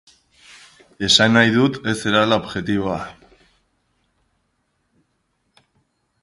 [1.07, 2.97] Esan nahi dut ez zarela objektiboa.